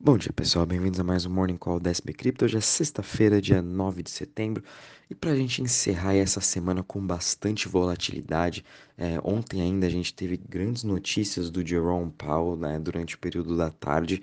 [0.00, 0.64] Bom dia, pessoal.
[0.64, 2.44] Bem-vindos a mais um Morning Call da SB Crypto.
[2.44, 4.62] Hoje é sexta-feira, dia 9 de setembro.
[5.10, 8.64] E para a gente encerrar essa semana com bastante volatilidade,
[8.96, 13.56] é, ontem ainda a gente teve grandes notícias do Jerome Powell né, durante o período
[13.56, 14.22] da tarde,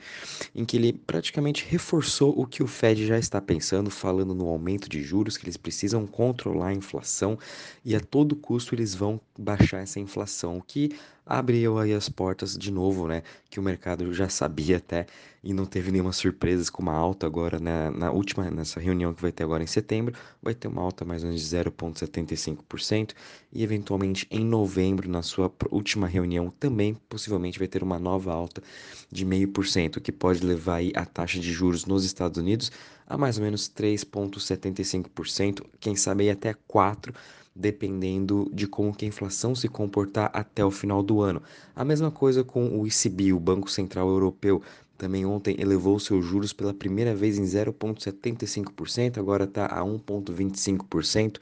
[0.56, 4.88] em que ele praticamente reforçou o que o Fed já está pensando, falando no aumento
[4.88, 7.38] de juros, que eles precisam controlar a inflação
[7.84, 10.96] e a todo custo eles vão baixar essa inflação, o que
[11.26, 13.24] abriu aí as portas de novo, né?
[13.50, 15.08] Que o mercado já sabia até
[15.46, 19.22] e não teve nenhuma surpresa com uma alta agora né, na última nessa reunião que
[19.22, 23.14] vai ter agora em setembro, vai ter uma alta mais ou menos de 0,75%
[23.54, 28.64] e eventualmente em novembro, na sua última reunião, também possivelmente vai ter uma nova alta
[29.12, 32.72] de 0,5%, que pode levar aí a taxa de juros nos Estados Unidos
[33.08, 37.14] a mais ou menos 3,75%, quem sabe aí até 4%
[37.56, 41.42] dependendo de como que a inflação se comportar até o final do ano.
[41.74, 44.62] A mesma coisa com o ECB, o Banco Central Europeu,
[44.98, 51.38] também ontem elevou seus juros pela primeira vez em 0,75%, agora está a 1,25%.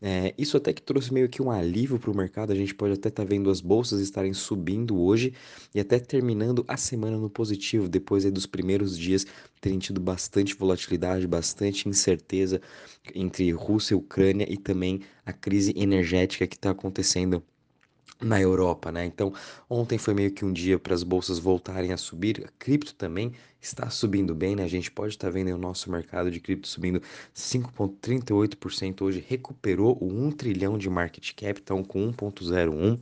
[0.00, 2.52] É, isso até que trouxe meio que um alívio para o mercado.
[2.52, 5.32] A gente pode até estar tá vendo as bolsas estarem subindo hoje
[5.74, 9.26] e até terminando a semana no positivo, depois dos primeiros dias
[9.60, 12.60] terem tido bastante volatilidade, bastante incerteza
[13.14, 17.42] entre Rússia e Ucrânia e também a crise energética que está acontecendo
[18.20, 19.04] na Europa, né?
[19.04, 19.32] Então,
[19.68, 22.44] ontem foi meio que um dia para as bolsas voltarem a subir.
[22.46, 24.64] A cripto também está subindo bem, né?
[24.64, 27.02] A gente pode estar vendo o nosso mercado de cripto subindo
[27.34, 32.98] 5,38% hoje, recuperou o 1 trilhão de market cap, então com 1,01.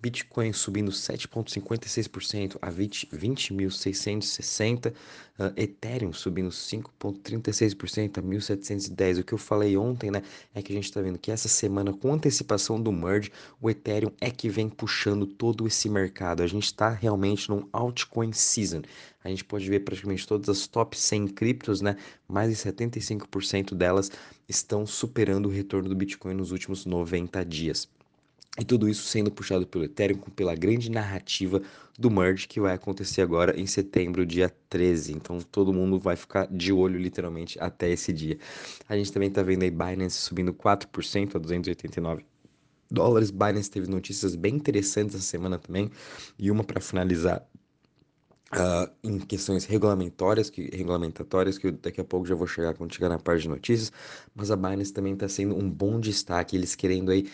[0.00, 4.92] Bitcoin subindo 7,56% a 20.660.
[4.92, 4.96] 20
[5.38, 9.20] uh, Ethereum subindo 5,36% a 1.710.
[9.20, 10.22] O que eu falei ontem, né,
[10.54, 14.10] é que a gente está vendo que essa semana, com antecipação do merge, o Ethereum
[14.20, 16.42] é que vem puxando todo esse mercado.
[16.42, 18.82] A gente está realmente num altcoin season.
[19.22, 21.96] A gente pode ver praticamente todas as top 100 criptos, né?
[22.28, 24.10] Mais de 75% delas
[24.48, 27.88] estão superando o retorno do Bitcoin nos últimos 90 dias.
[28.58, 31.62] E tudo isso sendo puxado pelo Ethereum, pela grande narrativa
[31.96, 35.12] do merge que vai acontecer agora em setembro, dia 13.
[35.12, 38.36] Então todo mundo vai ficar de olho literalmente até esse dia.
[38.88, 42.24] A gente também está vendo aí Binance subindo 4% a 289
[42.90, 43.30] dólares.
[43.30, 45.88] Binance teve notícias bem interessantes essa semana também.
[46.36, 47.46] E uma para finalizar
[48.50, 53.10] Uh, em questões regulamentórias, que, regulamentatórias, que daqui a pouco já vou chegar quando chegar
[53.10, 53.92] na parte de notícias,
[54.34, 57.28] mas a Binance também está sendo um bom destaque, eles querendo aí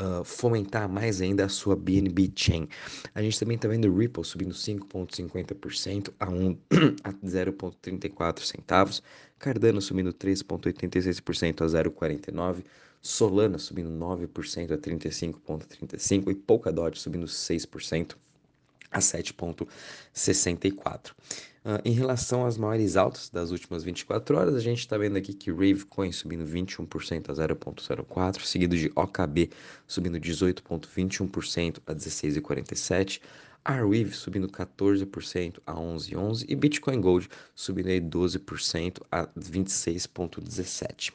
[0.00, 2.68] uh, fomentar mais ainda a sua BNB Chain.
[3.14, 6.56] A gente também está vendo Ripple subindo 5,50% a, um,
[7.04, 9.02] a 0,34 centavos,
[9.38, 12.64] Cardano subindo 3,86% a 0,49%,
[13.02, 18.14] Solana subindo 9% a 35,35% e Polkadot subindo 6%
[18.90, 21.12] a 7,64.
[21.62, 25.34] Uh, em relação às maiores altas das últimas 24 horas, a gente está vendo aqui
[25.34, 29.50] que Ravecoin subindo 21% a 0,04, seguido de OKB
[29.86, 33.20] subindo 18,21% a 16,47,
[33.62, 41.12] Arweave subindo 14% a 11,11 e Bitcoin Gold subindo aí 12% a 26,17.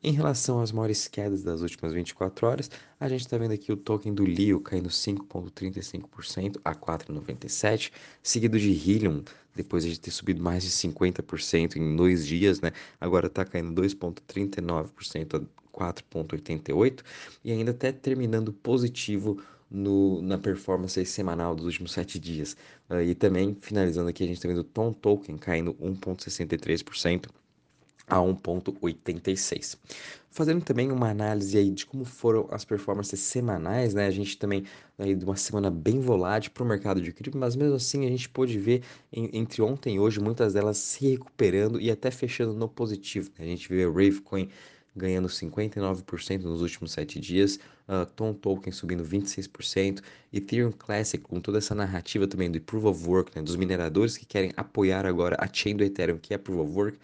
[0.00, 2.70] Em relação às maiores quedas das últimas 24 horas,
[3.00, 7.90] a gente está vendo aqui o token do Lio caindo 5,35% a 4,97,
[8.22, 9.24] seguido de Helium,
[9.56, 12.70] depois de ter subido mais de 50% em dois dias, né?
[13.00, 17.00] Agora está caindo 2,39% a 4,88%
[17.44, 22.56] e ainda até terminando positivo no, na performance semanal dos últimos sete dias.
[22.88, 27.26] Uh, e também, finalizando aqui, a gente está vendo o Tom Token caindo 1,63%
[28.08, 29.76] a 1,86.
[30.30, 34.06] Fazendo também uma análise aí de como foram as performances semanais, né?
[34.06, 34.64] A gente também
[34.98, 38.08] aí de uma semana bem volátil para o mercado de cripto, mas mesmo assim a
[38.08, 38.82] gente pôde ver
[39.12, 43.30] em, entre ontem e hoje muitas delas se recuperando e até fechando no positivo.
[43.38, 43.46] Né?
[43.46, 44.48] A gente vê o Ravecoin
[44.98, 47.58] ganhando 59% nos últimos 7 dias,
[47.88, 50.02] uh, Tom Token subindo 26%,
[50.32, 54.26] Ethereum Classic com toda essa narrativa também do Proof of Work, né, dos mineradores que
[54.26, 56.98] querem apoiar agora a chain do Ethereum, que é Proof of Work,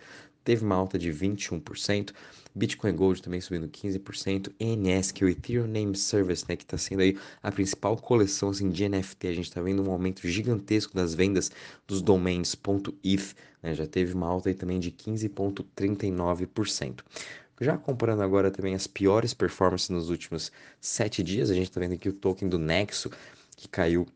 [0.45, 2.13] teve uma alta de 21%,
[2.55, 6.79] Bitcoin Gold também subindo 15%, ENS, que é o Ethereum Name Service, né, que está
[6.79, 10.95] sendo aí a principal coleção assim, de NFT, a gente está vendo um aumento gigantesco
[10.95, 11.51] das vendas
[11.87, 12.57] dos domains
[13.03, 17.01] .eth, né, já teve uma alta aí também de 15,39%.
[17.61, 21.95] Já comparando agora também as piores performances nos últimos sete dias, a gente está vendo
[21.95, 23.11] aqui o token do Nexo,
[23.57, 24.07] que caiu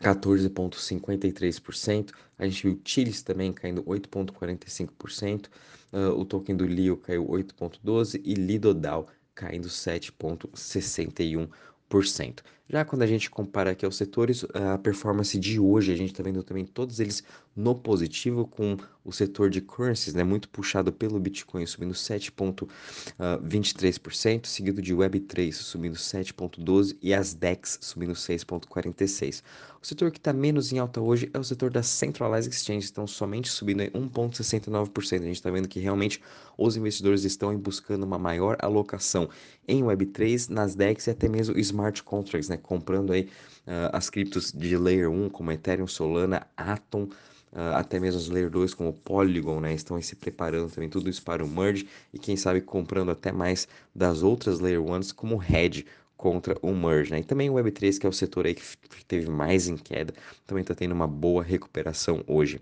[0.00, 2.12] 14,53%.
[2.38, 5.46] A gente viu o Chiles também caindo 8,45%.
[5.46, 5.50] Uh,
[5.92, 12.40] ah, o token do Lio caiu 8,12% e Lidodal caindo 7,61%.
[12.70, 16.22] Já quando a gente compara aqui aos setores, a performance de hoje, a gente está
[16.22, 17.24] vendo também todos eles
[17.56, 24.82] no positivo, com o setor de currencies, né, muito puxado pelo Bitcoin, subindo 7,23%, seguido
[24.82, 29.42] de Web3 subindo 7,12% e as DEX subindo 6,46%.
[29.80, 33.06] O setor que está menos em alta hoje é o setor das Centralized Exchanges, estão
[33.06, 35.22] somente subindo 1,69%.
[35.22, 36.20] A gente está vendo que realmente
[36.58, 39.30] os investidores estão buscando uma maior alocação
[39.66, 43.22] em Web3, nas DEX e até mesmo Smart Contracts, né, comprando aí
[43.66, 48.50] uh, as criptos de Layer 1 como Ethereum, Solana, Atom, uh, até mesmo as Layer
[48.50, 52.36] 2 como Polygon, né, estão se preparando também tudo isso para o merge e quem
[52.36, 55.86] sabe comprando até mais das outras Layer 1s como Hedge
[56.18, 57.20] contra o merge, né?
[57.20, 60.12] E também o Web3, que é o setor aí que teve mais em queda,
[60.46, 62.60] também está tendo uma boa recuperação hoje.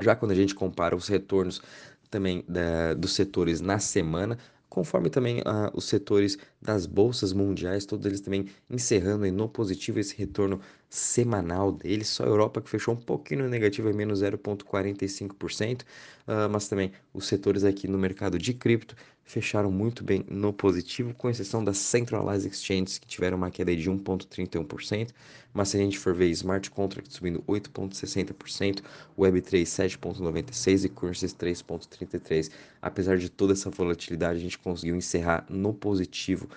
[0.00, 1.62] Já quando a gente compara os retornos
[2.10, 4.38] também da, dos setores na semana,
[4.74, 10.16] conforme também uh, os setores das bolsas mundiais, todos eles também encerrando no positivo esse
[10.16, 10.60] retorno
[10.90, 12.08] semanal deles.
[12.08, 15.84] Só a Europa que fechou um pouquinho no negativo, é menos 0,45%, uh,
[16.26, 21.14] ah, mas também os setores aqui no mercado de cripto fecharam muito bem no positivo,
[21.14, 25.10] com exceção das Centralized Exchanges, que tiveram uma queda de 1,31%,
[25.52, 28.82] mas se a gente for ver Smart Contract subindo 8,60%,
[29.18, 32.50] Web3 7,96% e Currencies 3,33%.
[32.82, 36.48] Apesar de toda essa volatilidade, a gente conseguiu encerrar no positivo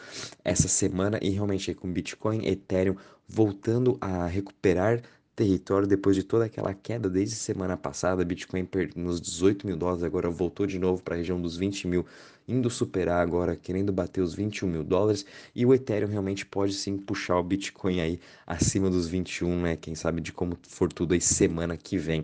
[0.44, 2.98] essa semana e realmente com Bitcoin, Ethereum
[3.28, 5.02] voltando a recuperar
[5.38, 8.26] território depois de toda aquela queda desde semana passada.
[8.26, 12.06] Bitcoin nos 18 mil dólares, agora voltou de novo para a região dos 20 mil,
[12.48, 15.26] indo superar agora, querendo bater os 21 mil dólares.
[15.56, 19.76] E o Ethereum realmente pode sim puxar o Bitcoin aí acima dos 21, né?
[19.76, 22.24] Quem sabe de como for tudo aí semana que vem.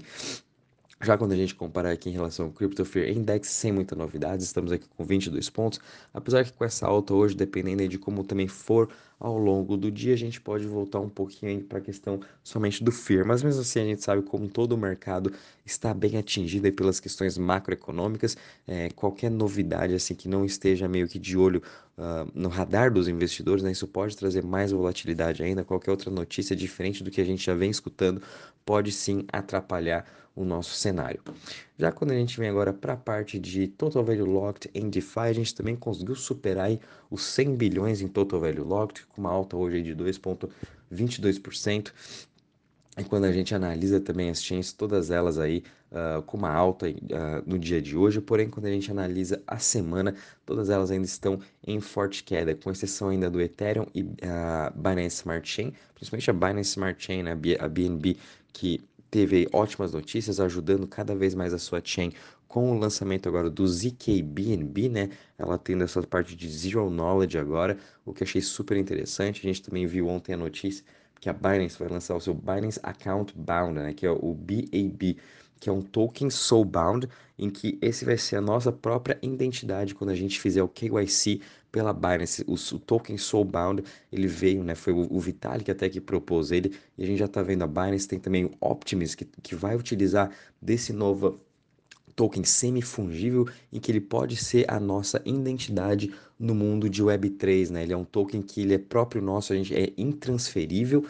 [1.04, 4.42] Já quando a gente compara aqui em relação ao Crypto Fear Index, sem muita novidade,
[4.42, 5.82] estamos aqui com 22 pontos,
[6.14, 8.88] apesar que com essa alta hoje, dependendo de como também for
[9.20, 12.90] ao longo do dia, a gente pode voltar um pouquinho para a questão somente do
[12.90, 15.34] Fear, mas mesmo assim a gente sabe como todo o mercado
[15.66, 21.20] está bem atingido pelas questões macroeconômicas, é, qualquer novidade assim que não esteja meio que
[21.20, 21.62] de olho
[21.98, 26.56] uh, no radar dos investidores, né, isso pode trazer mais volatilidade ainda, qualquer outra notícia
[26.56, 28.22] diferente do que a gente já vem escutando
[28.66, 31.22] pode sim atrapalhar o nosso cenário.
[31.78, 35.20] Já quando a gente vem agora para a parte de Total Value Locked em DeFi,
[35.20, 36.72] a gente também conseguiu superar
[37.10, 41.92] os 100 bilhões em Total Value Locked, com uma alta hoje de 2,22%.
[42.96, 46.88] E quando a gente analisa também as chains, todas elas aí uh, com uma alta
[46.88, 46.94] uh,
[47.44, 50.16] no dia de hoje, porém quando a gente analisa a semana,
[50.46, 54.80] todas elas ainda estão em forte queda, com exceção ainda do Ethereum e a uh,
[54.80, 58.16] Binance Smart Chain, principalmente a Binance Smart Chain, né, a BNB,
[58.52, 58.80] que
[59.14, 62.12] teve ótimas notícias, ajudando cada vez mais a sua chain
[62.48, 65.12] com o lançamento agora do ZKBNB, né?
[65.38, 69.40] Ela tendo essa parte de Zero Knowledge agora, o que achei super interessante.
[69.46, 70.84] A gente também viu ontem a notícia
[71.22, 73.94] que a Binance vai lançar o seu Binance Account Bound, né?
[73.94, 75.16] Que é o BAB,
[75.60, 77.08] que é um token soulbound,
[77.38, 81.40] em que esse vai ser a nossa própria identidade quando a gente fizer o KYC
[81.74, 82.46] pela Binance.
[82.48, 84.76] O, o token Soulbound, ele veio, né?
[84.76, 87.68] Foi o, o Vitalik até que propôs ele, e a gente já está vendo a
[87.68, 90.32] Binance, tem também o Optimus, que, que vai utilizar
[90.62, 91.42] desse novo
[92.16, 97.84] token semifungível em que ele pode ser a nossa identidade no mundo de Web3, né?
[97.84, 101.06] Ele é um token que ele é próprio nosso, a gente é intransferível,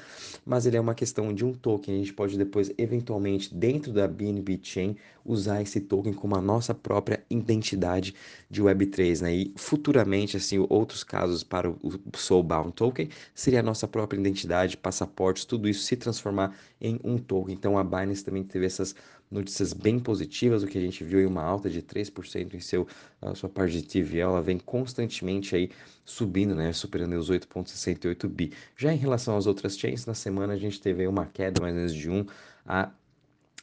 [0.46, 1.96] mas ele é uma questão de um token.
[1.96, 6.74] A gente pode depois, eventualmente, dentro da BNB Chain, usar esse token como a nossa
[6.76, 8.14] própria identidade
[8.50, 9.34] de Web3, né?
[9.34, 15.46] E futuramente, assim, outros casos para o Soulbound Token seria a nossa própria identidade, passaportes,
[15.46, 17.56] tudo isso se transformar em um token.
[17.56, 18.94] Então a Binance também teve essas
[19.32, 22.86] notícias bem positivas, o que a gente viu em uma alta de 3% em seu,
[23.34, 25.13] sua parte de TVL, ela vem constantemente
[25.54, 25.70] aí
[26.06, 28.54] subindo, né, superando os 8.68 bi.
[28.76, 31.80] Já em relação às outras chains, na semana a gente teve uma queda mais ou
[31.80, 32.26] menos de 1
[32.66, 32.92] a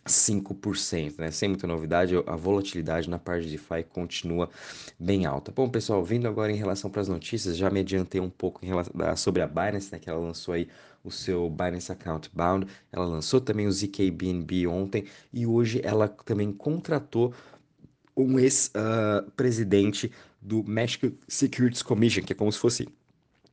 [0.06, 1.30] 5%, né?
[1.30, 4.48] Sem muita novidade, a volatilidade na parte de DeFi continua
[4.98, 5.52] bem alta.
[5.52, 8.68] Bom, pessoal, vindo agora em relação para as notícias, já me adiantei um pouco em
[8.68, 10.68] relação, sobre a Binance, né, que ela lançou aí
[11.04, 16.52] o seu Binance Account Bound, ela lançou também o ZKBNB ontem e hoje ela também
[16.52, 17.32] contratou
[18.20, 20.10] um ex-presidente uh,
[20.40, 22.88] do Mexico Securities Commission, que é como se fosse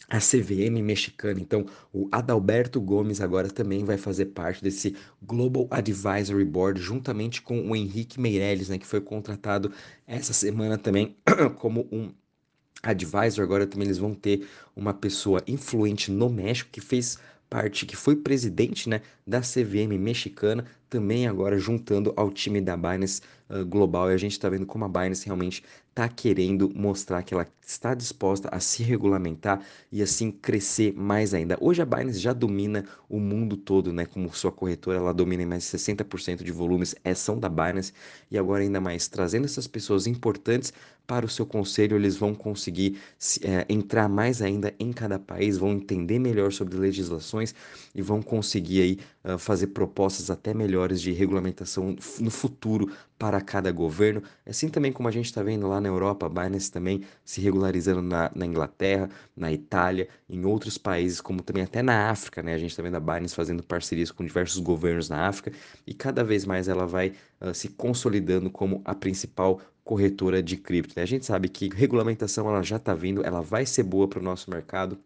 [0.10, 1.40] a CVM mexicana.
[1.40, 7.70] Então, o Adalberto Gomes agora também vai fazer parte desse Global Advisory Board, juntamente com
[7.70, 9.72] o Henrique Meirelles, né, que foi contratado
[10.06, 11.18] essa semana também
[11.60, 12.10] como um
[12.82, 13.44] advisor.
[13.44, 17.18] Agora também eles vão ter uma pessoa influente no México que fez
[17.50, 23.22] parte, que foi presidente né, da CVM mexicana, também agora juntando ao time da Binance
[23.50, 24.10] uh, Global.
[24.10, 27.94] E a gente está vendo como a Binance realmente está querendo mostrar que ela está
[27.94, 31.58] disposta a se regulamentar e assim crescer mais ainda.
[31.60, 34.06] Hoje a Binance já domina o mundo todo, né?
[34.06, 37.92] Como sua corretora, ela domina em mais de 60% de volumes, é, são da Binance.
[38.32, 40.72] E agora ainda mais, trazendo essas pessoas importantes
[41.08, 43.00] para o seu conselho, eles vão conseguir
[43.42, 47.56] é, entrar mais ainda em cada país, vão entender melhor sobre legislações
[47.96, 53.72] e vão conseguir aí uh, fazer propostas até melhores de regulamentação no futuro para cada
[53.72, 57.42] governo, assim também como a gente está vendo lá na Europa, a Binance também se
[57.42, 62.54] regularizando na, na, Inglaterra, na Itália, em outros países, como também até na África, né?
[62.54, 65.52] A gente está vendo a Binance fazendo parcerias com diversos governos na África
[65.86, 70.94] e cada vez mais ela vai uh, se consolidando como a principal corretora de cripto.
[70.98, 71.04] Né?
[71.04, 74.22] A gente sabe que regulamentação ela já está vindo, ela vai ser boa para o
[74.22, 75.00] nosso mercado.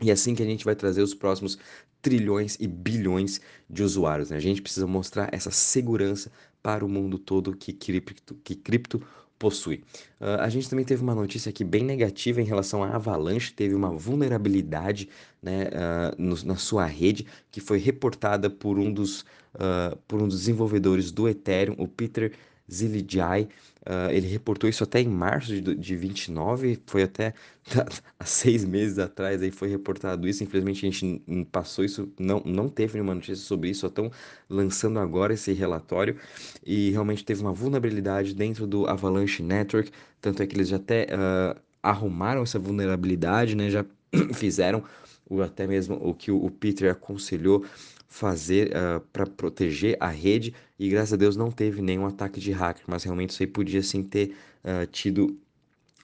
[0.00, 1.58] E é assim que a gente vai trazer os próximos
[2.02, 4.30] trilhões e bilhões de usuários.
[4.30, 4.36] Né?
[4.36, 6.30] A gente precisa mostrar essa segurança
[6.62, 9.02] para o mundo todo que cripto, que cripto
[9.40, 9.82] possui.
[10.20, 13.74] Uh, a gente também teve uma notícia aqui bem negativa em relação à Avalanche, teve
[13.74, 15.08] uma vulnerabilidade
[15.42, 19.22] né, uh, no, na sua rede que foi reportada por um dos,
[19.54, 22.32] uh, por um dos desenvolvedores do Ethereum, o Peter
[22.70, 23.48] Ziligiai.
[23.80, 27.32] Uh, ele reportou isso até em março de, de 29, foi até
[28.18, 30.44] há seis meses atrás aí foi reportado isso.
[30.44, 34.10] Infelizmente a gente passou isso, não, não teve nenhuma notícia sobre isso, só estão
[34.48, 36.16] lançando agora esse relatório
[36.64, 39.90] e realmente teve uma vulnerabilidade dentro do Avalanche Network.
[40.20, 43.70] Tanto é que eles já até uh, arrumaram essa vulnerabilidade, né?
[43.70, 43.84] Já
[44.34, 44.84] fizeram
[45.28, 47.64] o, até mesmo o que o Peter aconselhou
[48.10, 52.40] fazer uh, ah, para proteger a rede e graças a Deus não teve nenhum ataque
[52.40, 55.38] de hacker, mas realmente isso aí podia sim ter uh, tido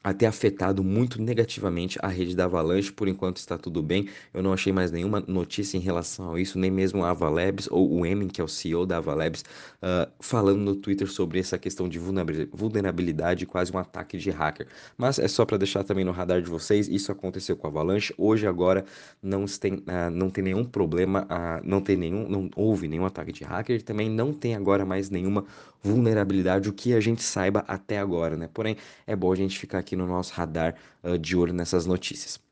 [0.07, 2.93] até afetado muito negativamente a rede da Avalanche.
[2.93, 4.09] Por enquanto está tudo bem.
[4.33, 7.93] Eu não achei mais nenhuma notícia em relação a isso, nem mesmo a Avalabs ou
[7.93, 9.43] o Emin, que é o CEO da Avalabs,
[9.83, 14.69] uh, falando no Twitter sobre essa questão de vulnerabilidade, quase um ataque de hacker.
[14.97, 18.15] Mas é só para deixar também no radar de vocês, isso aconteceu com a Avalanche.
[18.17, 18.85] Hoje agora
[19.21, 23.33] não tem, uh, não tem nenhum problema, uh, não tem nenhum, não houve nenhum ataque
[23.33, 23.83] de hacker.
[23.83, 25.45] Também não tem agora mais nenhuma
[25.83, 28.49] vulnerabilidade, o que a gente saiba até agora, né?
[28.53, 32.46] Porém, é bom a gente ficar aqui no nosso radar uh, de olho nessas notícias.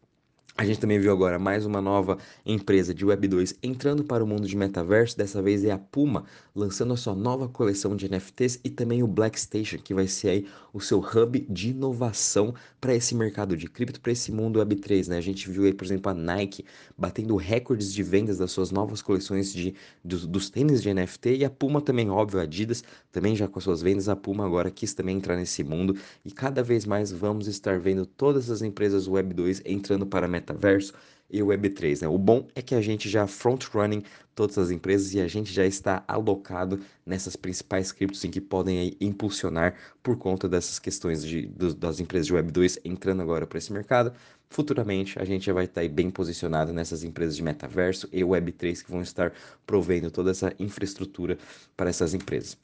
[0.57, 4.27] A gente também viu agora mais uma nova empresa de Web 2 entrando para o
[4.27, 5.19] mundo de metaverso.
[5.19, 9.07] Dessa vez é a Puma lançando a sua nova coleção de NFTs e também o
[9.09, 14.01] Blackstation, que vai ser aí o seu hub de inovação para esse mercado de cripto,
[14.01, 15.19] para esse mundo Web 3, né?
[15.19, 16.65] A gente viu aí, por exemplo, a Nike
[16.97, 21.45] batendo recordes de vendas das suas novas coleções de dos, dos tênis de NFT e
[21.45, 24.71] a Puma também, óbvio, a Adidas também já com as suas vendas, a Puma agora
[24.71, 29.09] quis também entrar nesse mundo e cada vez mais vamos estar vendo todas as empresas
[29.09, 30.93] Web 2 entrando para metaverso metaverso
[31.31, 32.03] e o Web3.
[32.03, 32.09] Né?
[32.09, 34.03] O bom é que a gente já front-running
[34.35, 38.79] todas as empresas e a gente já está alocado nessas principais criptos em que podem
[38.79, 41.47] aí, impulsionar por conta dessas questões de,
[41.77, 44.13] das empresas de Web2 entrando agora para esse mercado.
[44.51, 48.91] Futuramente a gente já vai estar bem posicionado nessas empresas de metaverso e Web3 que
[48.91, 49.33] vão estar
[49.67, 51.39] provendo toda essa infraestrutura
[51.77, 52.57] para essas empresas.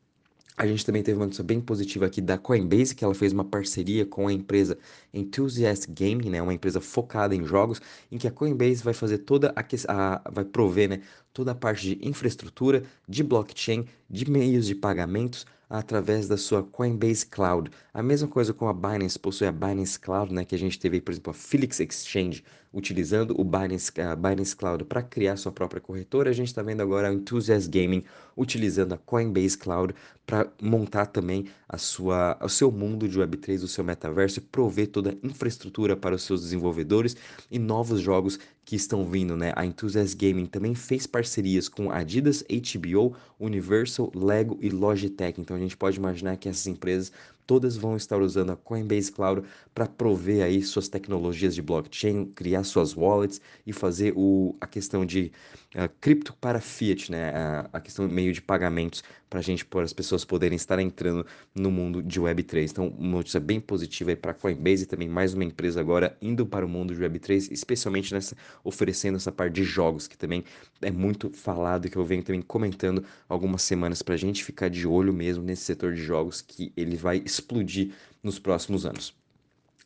[0.57, 3.45] A gente também teve uma notícia bem positiva aqui da Coinbase, que ela fez uma
[3.45, 4.76] parceria com a empresa
[5.12, 7.80] Enthusiast Gaming, né, uma empresa focada em jogos,
[8.11, 11.00] em que a Coinbase vai fazer toda a, a vai prover, né,
[11.33, 17.25] toda a parte de infraestrutura, de blockchain, de meios de pagamentos através da sua Coinbase
[17.25, 17.71] Cloud.
[17.95, 21.00] A mesma coisa com a Binance possui a Binance Cloud, né, que a gente teve,
[21.00, 22.42] por exemplo, a Felix Exchange
[22.73, 26.30] utilizando o Binance, a Binance Cloud para criar sua própria corretora.
[26.30, 28.04] A gente está vendo agora a Enthusiast Gaming
[28.37, 29.95] utilizando a Coinbase Cloud
[30.31, 34.87] para montar também a sua, o seu mundo de Web3, o seu metaverso e prover
[34.87, 37.17] toda a infraestrutura para os seus desenvolvedores
[37.51, 39.53] e novos jogos que estão vindo, né?
[39.57, 45.41] A Enthusiast Gaming também fez parcerias com Adidas, HBO, Universal, Lego e Logitech.
[45.41, 47.11] Então a gente pode imaginar que essas empresas
[47.50, 49.42] todas vão estar usando a Coinbase Cloud
[49.75, 55.04] para prover aí suas tecnologias de blockchain, criar suas wallets e fazer o, a questão
[55.04, 55.33] de
[55.75, 57.30] uh, cripto para fiat, né?
[57.30, 61.71] A, a questão meio de pagamentos para gente, para as pessoas poderem estar entrando no
[61.71, 62.71] mundo de Web3.
[62.71, 66.45] Então, uma notícia bem positiva para a Coinbase e também mais uma empresa agora indo
[66.45, 70.45] para o mundo de Web3, especialmente nessa oferecendo essa parte de jogos que também
[70.83, 74.69] é muito falado e que eu venho também comentando algumas semanas para a gente ficar
[74.69, 77.93] de olho mesmo nesse setor de jogos que ele vai explodir
[78.23, 79.15] nos próximos anos.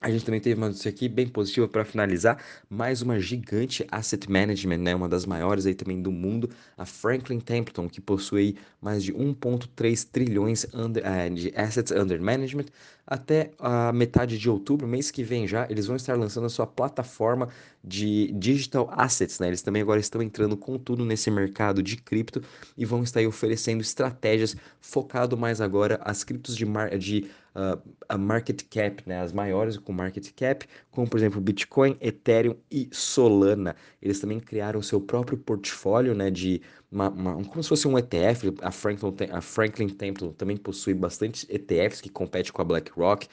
[0.05, 4.31] A gente também teve uma notícia aqui bem positiva para finalizar, mais uma gigante asset
[4.31, 9.03] management, né, uma das maiores aí também do mundo, a Franklin Templeton, que possui mais
[9.03, 12.67] de 1.3 trilhões under, uh, de assets under management.
[13.07, 16.67] Até a metade de outubro, mês que vem já, eles vão estar lançando a sua
[16.67, 17.49] plataforma
[17.83, 19.49] de digital assets, né?
[19.49, 22.43] Eles também agora estão entrando com tudo nesse mercado de cripto
[22.77, 28.17] e vão estar oferecendo estratégias focado mais agora as criptos de, mar de uh, a
[28.17, 29.21] market cap, né?
[29.21, 33.77] As maiores com market cap, como por exemplo Bitcoin, Ethereum e Solana.
[34.01, 36.31] Eles também criaram seu próprio portfólio, né?
[36.31, 36.63] De
[36.95, 38.55] uma, uma, como se fosse um ETF.
[38.63, 43.29] A Franklin, a Franklin Templeton também possui bastante ETFs que competem com a BlackRock,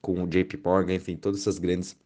[0.00, 2.00] com o JP Morgan, enfim, todas essas grandes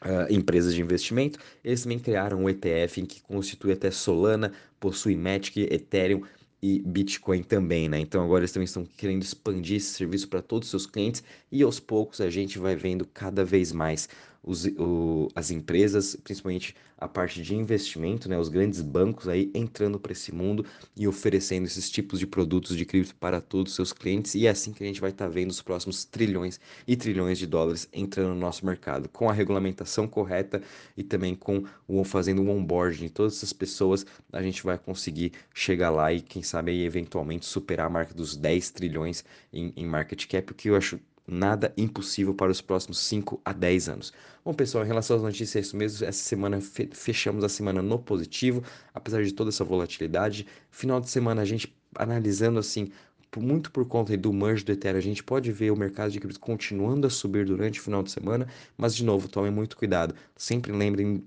[0.00, 5.16] Uh, empresas de investimento, eles também criaram um ETF em que constitui até Solana, possui
[5.16, 6.22] Matic, Ethereum
[6.62, 7.98] e Bitcoin também, né?
[7.98, 11.64] Então agora eles também estão querendo expandir esse serviço para todos os seus clientes e
[11.64, 14.08] aos poucos a gente vai vendo cada vez mais
[14.42, 20.00] os, o, as empresas, principalmente a parte de investimento, né, os grandes bancos aí entrando
[20.00, 20.64] para esse mundo
[20.96, 24.34] e oferecendo esses tipos de produtos de cripto para todos os seus clientes.
[24.34, 27.38] E é assim que a gente vai estar tá vendo os próximos trilhões e trilhões
[27.38, 30.60] de dólares entrando no nosso mercado, com a regulamentação correta
[30.96, 35.90] e também com o fazendo onboarding de todas essas pessoas, a gente vai conseguir chegar
[35.90, 40.26] lá e quem sabe aí, eventualmente superar a marca dos 10 trilhões em, em market
[40.26, 44.12] cap, o que eu acho nada impossível para os próximos 5 a 10 anos.
[44.44, 46.06] Bom, pessoal, em relação às notícias, é isso mesmo.
[46.06, 46.58] Essa semana
[46.92, 48.62] fechamos a semana no positivo,
[48.94, 50.46] apesar de toda essa volatilidade.
[50.70, 52.90] Final de semana, a gente analisando assim,
[53.36, 56.40] muito por conta do merge do Ethereum, a gente pode ver o mercado de cripto
[56.40, 60.14] continuando a subir durante o final de semana, mas de novo, tomem muito cuidado.
[60.36, 61.22] Sempre lembrem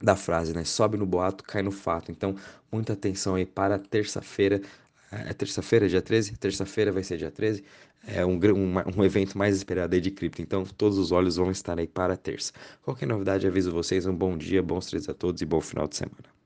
[0.00, 0.64] da frase, né?
[0.64, 2.10] Sobe no boato, cai no fato.
[2.10, 2.34] Então,
[2.72, 4.62] muita atenção aí para terça-feira.
[5.10, 6.36] É terça-feira, dia 13?
[6.36, 7.64] Terça-feira vai ser dia 13.
[8.06, 10.42] É um, um, um evento mais esperado aí de cripto.
[10.42, 12.52] Então, todos os olhos vão estar aí para terça.
[12.82, 14.06] Qualquer novidade, aviso vocês.
[14.06, 16.28] Um bom dia, bons três a todos e bom final de semana.